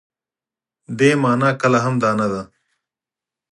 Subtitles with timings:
[0.97, 2.41] دې مانا کله هم دا نه ده.